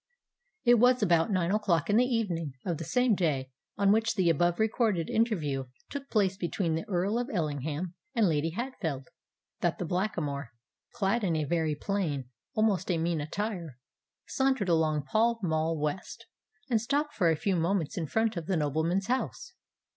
[0.63, 4.31] It was about nine o'clock in the evening of the same day on which the
[4.31, 9.09] above recorded interview took place between the Earl of Ellingham and Lady Hatfield,
[9.59, 10.53] that the Blackamoor,
[10.91, 13.77] clad in a very plain—almost a mean attire,
[14.25, 16.25] sauntered along Pall Mall West,
[16.67, 19.53] and stopped for a few moments in front of the nobleman's house.